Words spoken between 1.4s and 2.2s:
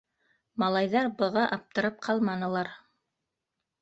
аптырап